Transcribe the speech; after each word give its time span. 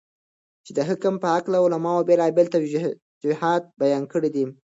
چې 0.65 0.71
دحكم 0.79 1.15
په 1.23 1.27
هكله 1.35 1.57
علماؤ 1.65 1.99
بيلابيل 2.09 2.47
توجيهات 2.55 3.63
بيان 3.81 4.03
كړي 4.11 4.29
دي. 4.35 4.45